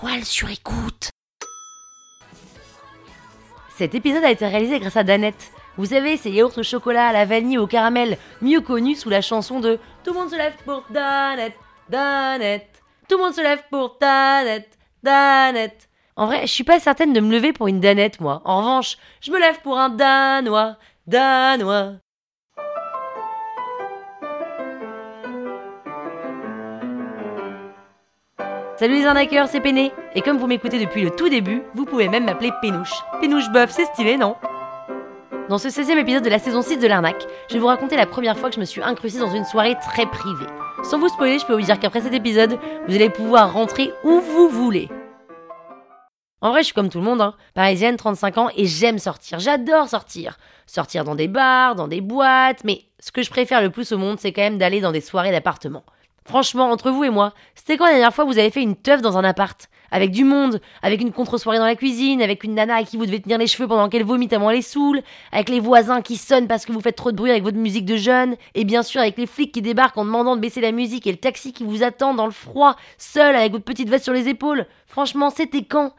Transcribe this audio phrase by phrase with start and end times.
[0.00, 1.10] étoiles sur écoute.
[3.76, 5.50] Cet épisode a été réalisé grâce à Danette.
[5.76, 9.20] Vous savez, ces yaourts au chocolat, à la vanille, au caramel, mieux connus sous la
[9.20, 11.56] chanson de Tout le monde se lève pour Danette,
[11.88, 12.82] Danette.
[13.08, 15.88] Tout le monde se lève pour Danette, Danette.
[16.16, 18.40] En vrai, je suis pas certaine de me lever pour une Danette, moi.
[18.44, 20.76] En revanche, je me lève pour un Danois,
[21.06, 21.94] Danois.
[28.80, 29.92] Salut les arnaqueurs, c'est Péné.
[30.14, 32.94] Et comme vous m'écoutez depuis le tout début, vous pouvez même m'appeler Pénouche.
[33.20, 34.36] Pénouche bof, c'est stylé, non?
[35.50, 38.06] Dans ce 16e épisode de la saison 6 de l'arnaque, je vais vous raconter la
[38.06, 40.46] première fois que je me suis incrustée dans une soirée très privée.
[40.82, 44.18] Sans vous spoiler, je peux vous dire qu'après cet épisode, vous allez pouvoir rentrer où
[44.18, 44.88] vous voulez.
[46.40, 47.34] En vrai, je suis comme tout le monde, hein.
[47.52, 49.40] parisienne, 35 ans, et j'aime sortir.
[49.40, 50.38] J'adore sortir.
[50.66, 53.98] Sortir dans des bars, dans des boîtes, mais ce que je préfère le plus au
[53.98, 55.84] monde, c'est quand même d'aller dans des soirées d'appartement.
[56.30, 59.02] Franchement, entre vous et moi, c'était quand la dernière fois vous avez fait une teuf
[59.02, 59.68] dans un appart?
[59.90, 63.04] Avec du monde, avec une contre-soirée dans la cuisine, avec une nana à qui vous
[63.04, 66.46] devez tenir les cheveux pendant qu'elle vomit elle est saoule, avec les voisins qui sonnent
[66.46, 69.00] parce que vous faites trop de bruit avec votre musique de jeune, et bien sûr
[69.00, 71.64] avec les flics qui débarquent en demandant de baisser la musique et le taxi qui
[71.64, 74.66] vous attend dans le froid, seul avec votre petite veste sur les épaules.
[74.86, 75.94] Franchement, c'était quand?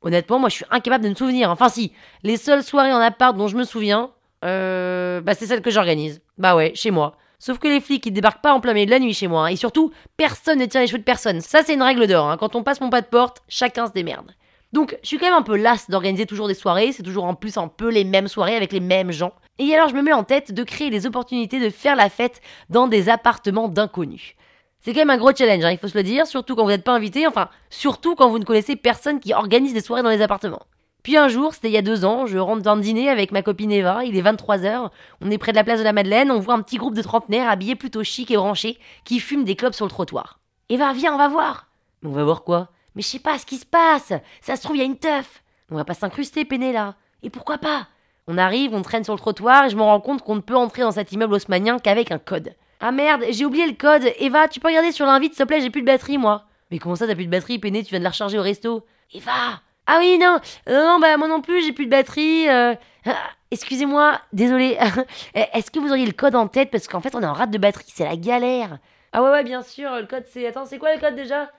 [0.00, 1.50] Honnêtement, moi je suis incapable de me souvenir.
[1.50, 4.12] Enfin si, les seules soirées en appart dont je me souviens,
[4.46, 6.22] euh, bah c'est celles que j'organise.
[6.38, 7.18] Bah ouais, chez moi.
[7.44, 9.44] Sauf que les flics, ils débarquent pas en plein milieu de la nuit chez moi.
[9.44, 9.48] hein.
[9.48, 11.42] Et surtout, personne ne tire les cheveux de personne.
[11.42, 12.30] Ça, c'est une règle d'or.
[12.30, 12.38] hein.
[12.38, 14.30] Quand on passe mon pas de porte, chacun se démerde.
[14.72, 16.92] Donc, je suis quand même un peu lasse d'organiser toujours des soirées.
[16.92, 19.34] C'est toujours en plus un peu les mêmes soirées avec les mêmes gens.
[19.58, 22.40] Et alors, je me mets en tête de créer des opportunités de faire la fête
[22.70, 24.36] dans des appartements d'inconnus.
[24.80, 26.70] C'est quand même un gros challenge, hein, il faut se le dire, surtout quand vous
[26.70, 30.08] n'êtes pas invité, enfin, surtout quand vous ne connaissez personne qui organise des soirées dans
[30.08, 30.62] les appartements.
[31.04, 33.42] Puis un jour, c'était il y a deux ans, je rentre d'un dîner avec ma
[33.42, 34.88] copine Eva, il est 23h,
[35.20, 37.02] on est près de la place de la Madeleine, on voit un petit groupe de
[37.02, 40.40] trentenaires habillés plutôt chic et branchés qui fument des clopes sur le trottoir.
[40.70, 41.66] Eva, viens, on va voir.
[42.04, 42.70] On va voir quoi?
[42.94, 44.14] Mais je sais pas ce qui se passe.
[44.40, 45.42] Ça se trouve, il y a une teuf.
[45.70, 46.94] On va pas s'incruster, peiné là.
[47.22, 47.86] Et pourquoi pas?
[48.26, 50.56] On arrive, on traîne sur le trottoir et je me rends compte qu'on ne peut
[50.56, 52.54] entrer dans cet immeuble haussmanien qu'avec un code.
[52.80, 54.10] Ah merde, j'ai oublié le code.
[54.20, 56.44] Eva, tu peux regarder sur l'invite, s'il te plaît, j'ai plus de batterie, moi.
[56.70, 58.86] Mais comment ça, t'as plus de batterie, peiné, tu viens de la recharger au resto.
[59.12, 62.48] Eva ah oui, non, non, bah moi non plus, j'ai plus de batterie.
[62.48, 62.74] euh,
[63.06, 63.16] ah,
[63.50, 64.76] Excusez-moi, désolé.
[65.34, 66.70] Est-ce que vous auriez le code en tête?
[66.70, 68.78] Parce qu'en fait, on est en rate de batterie, c'est la galère.
[69.12, 70.46] Ah ouais, ouais, bien sûr, le code c'est.
[70.46, 71.50] Attends, c'est quoi le code déjà?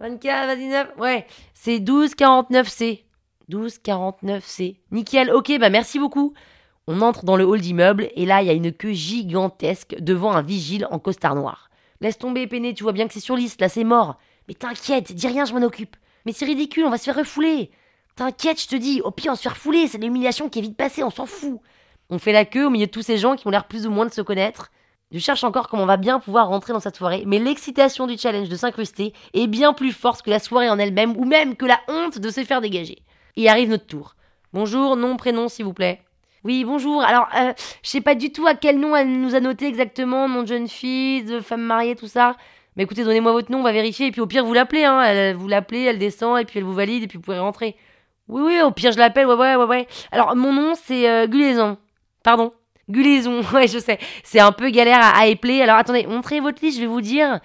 [0.00, 3.04] 24, 29 Ouais, c'est 1249C.
[3.50, 4.76] 1249C.
[4.90, 6.34] Nickel, ok, bah merci beaucoup.
[6.86, 10.32] On entre dans le hall d'immeuble et là, il y a une queue gigantesque devant
[10.32, 11.70] un vigile en costard noir.
[12.00, 14.18] Laisse tomber, Péné, tu vois bien que c'est sur liste, là c'est mort.
[14.48, 15.96] Mais t'inquiète, dis rien, je m'en occupe.
[16.24, 17.70] Mais c'est ridicule, on va se faire refouler.
[18.16, 20.76] T'inquiète, je te dis, au pire on se fait refouler, c'est l'humiliation qui est vite
[20.76, 21.60] passée, on s'en fout.
[22.10, 23.90] On fait la queue au milieu de tous ces gens qui ont l'air plus ou
[23.90, 24.70] moins de se connaître.
[25.10, 28.18] Je cherche encore comment on va bien pouvoir rentrer dans cette soirée, mais l'excitation du
[28.18, 31.66] challenge de s'incruster est bien plus forte que la soirée en elle-même, ou même que
[31.66, 32.98] la honte de se faire dégager.
[33.36, 34.16] Et arrive notre tour.
[34.52, 36.02] Bonjour, nom, prénom, s'il vous plaît.
[36.44, 37.02] Oui, bonjour.
[37.02, 37.52] Alors, euh,
[37.82, 40.48] je sais pas du tout à quel nom elle nous a noté exactement, nom de
[40.48, 42.36] jeune fille, de femme mariée, tout ça.
[42.76, 45.00] Mais écoutez, donnez-moi votre nom, on va vérifier, et puis au pire, vous l'appelez, hein.
[45.02, 47.76] Elle- vous l'appelez, elle descend, et puis elle vous valide, et puis vous pouvez rentrer.
[48.28, 49.86] Oui, oui, au pire, je l'appelle, ouais, ouais, ouais, ouais.
[50.10, 51.76] Alors, mon nom, c'est euh, Gulaison.
[52.24, 52.52] Pardon
[52.90, 53.98] Gulaison, ouais, je sais.
[54.24, 55.62] C'est un peu galère à, à épeler.
[55.62, 57.40] Alors, attendez, montrez votre liste, je vais vous dire.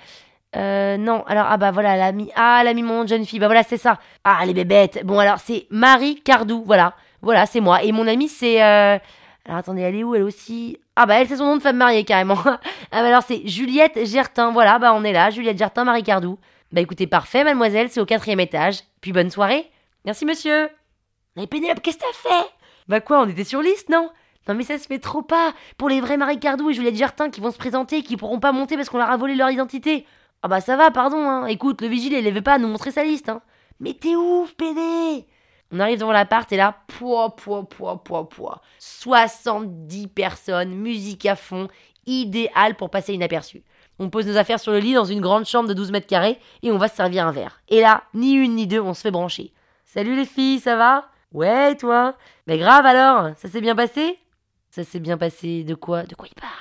[0.56, 3.04] Euh, non, alors, ah bah voilà, elle a mis, ah, elle a mis mon nom
[3.04, 4.00] de jeune fille, bah voilà, c'est ça.
[4.24, 5.02] Ah, les bébêtes.
[5.06, 6.96] Bon, alors, c'est Marie Cardou, voilà.
[7.22, 7.84] Voilà, c'est moi.
[7.84, 8.98] Et mon amie, c'est, euh...
[9.46, 10.78] alors, attendez, elle est où, elle aussi?
[10.96, 12.38] Ah, bah, elle, c'est son nom de femme mariée, carrément.
[12.92, 16.40] ah, bah alors, c'est Juliette Gertin, voilà, bah, on est là, Juliette Gertin, Marie Cardou.
[16.72, 18.80] Bah, écoutez, parfait, mademoiselle, c'est au quatrième étage.
[19.02, 19.70] Puis, bonne soirée.
[20.06, 20.70] Merci, monsieur.
[21.36, 22.50] Mais Pénélope, qu'est-ce que t'as fait?
[22.88, 24.10] Bah, quoi, on était sur liste, non?
[24.48, 27.30] Non mais ça se fait trop pas Pour les vrais Marie Cardou et Juliette Gertin
[27.30, 29.52] qui vont se présenter et qui pourront pas monter parce qu'on leur a volé leur
[29.52, 30.08] identité.
[30.42, 31.46] Ah bah ça va, pardon, hein.
[31.46, 33.42] Écoute, le vigile, il avait pas nous montrer sa liste, hein.
[33.80, 35.28] Mais t'es ouf, pédé
[35.72, 38.62] On arrive devant l'appart et là, poids, poids, poids, poids, poids.
[38.80, 41.68] 70 personnes, musique à fond,
[42.06, 43.64] idéal pour passer inaperçu.
[44.00, 46.40] On pose nos affaires sur le lit dans une grande chambre de 12 mètres carrés
[46.64, 47.62] et on va se servir un verre.
[47.68, 49.52] Et là, ni une ni deux, on se fait brancher.
[49.86, 51.10] Salut les filles, ça va?
[51.34, 52.16] Ouais, toi?
[52.48, 54.18] Mais grave alors, ça s'est bien passé?
[54.70, 56.04] Ça s'est bien passé de quoi?
[56.04, 56.54] De quoi il parle?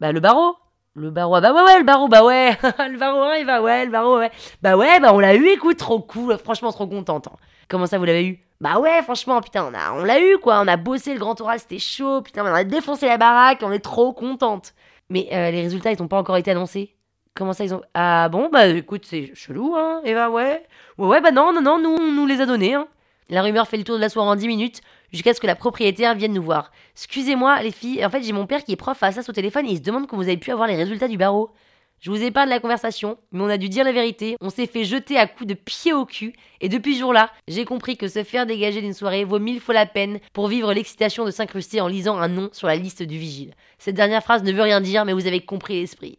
[0.00, 0.56] Bah le barreau
[0.98, 2.50] le barreau, ah bah ouais, ouais, le barreau, bah ouais,
[2.90, 4.32] le barreau, hein, il va, ouais, le barreau, ouais.
[4.62, 7.28] Bah ouais, bah on l'a eu, écoute, trop cool, franchement, trop contente.
[7.68, 8.40] Comment ça, vous l'avez eu?
[8.60, 11.40] Bah ouais, franchement, putain, on a, on l'a eu, quoi, on a bossé le grand
[11.40, 14.74] oral, c'était chaud, putain, on a défoncé la baraque, on est trop contente.
[15.10, 16.94] Mais euh, les résultats, ils n'ont pas encore été annoncés.
[17.34, 17.82] Comment ça, ils ont...
[17.94, 20.62] Ah bon, bah écoute, c'est chelou, hein, Eva, ouais.
[20.98, 22.88] Ouais, ouais, bah non, non, non, nous, on nous les a donnés, hein.
[23.30, 24.80] La rumeur fait le tour de la soirée en 10 minutes,
[25.12, 26.72] jusqu'à ce que la propriétaire vienne nous voir.
[26.94, 29.66] Excusez-moi, les filles, en fait, j'ai mon père qui est prof à Assas au téléphone
[29.66, 31.50] et il se demande comment vous avez pu avoir les résultats du barreau.
[32.00, 34.84] Je vous épargne la conversation, mais on a dû dire la vérité, on s'est fait
[34.84, 38.22] jeter à coups de pied au cul, et depuis ce jour-là, j'ai compris que se
[38.22, 41.88] faire dégager d'une soirée vaut mille fois la peine pour vivre l'excitation de s'incruster en
[41.88, 43.52] lisant un nom sur la liste du vigile.
[43.78, 46.18] Cette dernière phrase ne veut rien dire, mais vous avez compris l'esprit.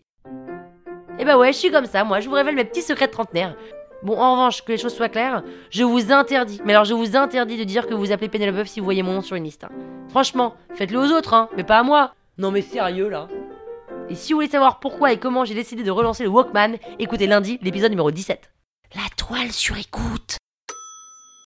[1.18, 3.14] Et bah ouais, je suis comme ça, moi, je vous révèle mes petits secrets de
[3.14, 3.56] trentenaire.
[4.04, 7.16] Bon, en revanche, que les choses soient claires, je vous interdis, mais alors je vous
[7.16, 9.64] interdis de dire que vous appelez Pénélope si vous voyez mon nom sur une liste.
[9.64, 9.70] hein.
[10.10, 12.14] Franchement, faites-le aux autres, hein, mais pas à moi.
[12.38, 13.28] Non mais sérieux là
[14.10, 17.28] Et si vous voulez savoir pourquoi et comment j'ai décidé de relancer le Walkman, écoutez
[17.28, 18.50] lundi l'épisode numéro 17.
[18.96, 20.39] La toile sur écoute